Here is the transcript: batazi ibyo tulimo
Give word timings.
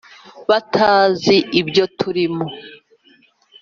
batazi 0.49 1.35
ibyo 1.59 1.83
tulimo 1.97 2.45